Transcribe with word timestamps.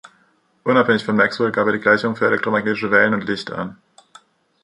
Unabhängig 0.63 1.05
von 1.05 1.15
Maxwell 1.15 1.51
gab 1.51 1.67
er 1.67 1.73
die 1.73 1.79
Gleichungen 1.79 2.15
für 2.15 2.25
elektromagnetische 2.25 2.89
Wellen 2.89 3.13
und 3.13 3.23
Licht 3.27 3.51
an. 3.51 3.77